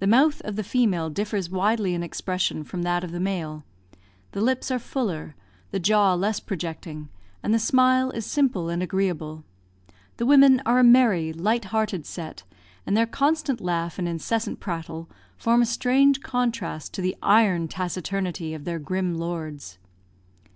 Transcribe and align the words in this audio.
The 0.00 0.08
mouth 0.08 0.40
of 0.40 0.56
the 0.56 0.64
female 0.64 1.08
differs 1.08 1.48
widely 1.48 1.94
in 1.94 2.02
expression 2.02 2.64
from 2.64 2.82
that 2.82 3.04
of 3.04 3.12
the 3.12 3.20
male; 3.20 3.62
the 4.32 4.40
lips 4.40 4.68
are 4.72 4.80
fuller, 4.80 5.36
the 5.70 5.78
jaw 5.78 6.14
less 6.14 6.40
projecting, 6.40 7.08
and 7.40 7.54
the 7.54 7.60
smile 7.60 8.10
is 8.10 8.26
simple 8.26 8.68
and 8.68 8.82
agreeable. 8.82 9.44
The 10.16 10.26
women 10.26 10.60
are 10.66 10.80
a 10.80 10.82
merry, 10.82 11.32
light 11.32 11.66
hearted 11.66 12.04
set, 12.04 12.42
and 12.84 12.96
their 12.96 13.06
constant 13.06 13.60
laugh 13.60 13.96
and 13.96 14.08
incessant 14.08 14.58
prattle 14.58 15.08
form 15.36 15.62
a 15.62 15.66
strange 15.66 16.20
contrast 16.20 16.92
to 16.94 17.00
the 17.00 17.14
iron 17.22 17.68
taciturnity 17.68 18.54
of 18.54 18.64
their 18.64 18.80
grim 18.80 19.14
lords. 19.14 19.78